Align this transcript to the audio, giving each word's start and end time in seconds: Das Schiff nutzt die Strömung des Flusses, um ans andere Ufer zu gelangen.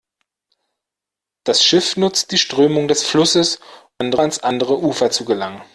Das 1.43 1.63
Schiff 1.63 1.95
nutzt 1.95 2.31
die 2.31 2.39
Strömung 2.39 2.87
des 2.87 3.05
Flusses, 3.05 3.59
um 3.99 4.11
ans 4.15 4.39
andere 4.39 4.79
Ufer 4.79 5.11
zu 5.11 5.25
gelangen. 5.25 5.61